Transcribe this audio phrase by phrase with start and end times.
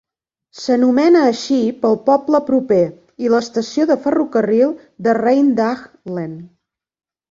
[0.61, 2.81] S'anomena així pel poble proper
[3.27, 4.77] i l'estació de ferrocarril
[5.11, 6.39] de Rheindahlen.